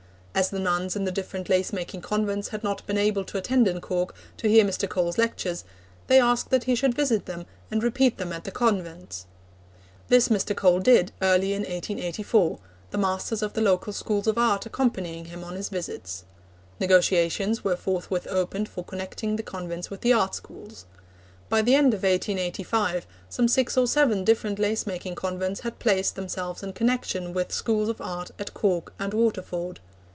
As 0.33 0.49
the 0.49 0.59
nuns 0.59 0.95
in 0.95 1.03
the 1.03 1.11
different 1.11 1.49
lace 1.49 1.73
making 1.73 1.99
convents 2.01 2.47
had 2.47 2.63
not 2.63 2.87
been 2.87 2.97
able 2.97 3.25
to 3.25 3.37
attend 3.37 3.67
in 3.67 3.81
Cork 3.81 4.15
to 4.37 4.47
hear 4.47 4.63
Mr. 4.63 4.87
Cole's 4.89 5.17
lectures, 5.17 5.65
they 6.07 6.21
asked 6.21 6.51
that 6.51 6.63
he 6.63 6.73
should 6.73 6.95
visit 6.95 7.25
them 7.25 7.45
and 7.69 7.83
repeat 7.83 8.17
them 8.17 8.31
at 8.31 8.45
the 8.45 8.49
convents. 8.49 9.25
This 10.07 10.29
Mr. 10.29 10.55
Cole 10.55 10.79
did 10.79 11.11
early 11.21 11.51
in 11.51 11.63
1884, 11.63 12.59
the 12.91 12.97
masters 12.97 13.41
of 13.43 13.51
the 13.53 13.61
local 13.61 13.91
Schools 13.91 14.25
of 14.25 14.37
Art 14.37 14.65
accompanying 14.65 15.25
him 15.25 15.43
on 15.43 15.57
his 15.57 15.67
visits. 15.67 16.23
Negotiations 16.79 17.65
were 17.65 17.75
forthwith 17.75 18.25
opened 18.27 18.69
for 18.69 18.85
connecting 18.85 19.35
the 19.35 19.43
convents 19.43 19.89
with 19.89 19.99
the 19.99 20.13
art 20.13 20.33
schools. 20.33 20.85
By 21.49 21.61
the 21.61 21.75
end 21.75 21.93
of 21.93 22.03
1885 22.03 23.05
some 23.27 23.49
six 23.49 23.75
or 23.77 23.85
seven 23.85 24.23
different 24.23 24.59
lace 24.59 24.87
making 24.87 25.15
convents 25.15 25.59
had 25.59 25.77
placed 25.77 26.15
themselves 26.15 26.63
in 26.63 26.71
connection 26.71 27.33
with 27.33 27.51
Schools 27.51 27.89
of 27.89 27.99
Art 27.99 28.31
at 28.39 28.53
Cork 28.53 28.93
and 28.97 29.13
Waterford. 29.13 29.81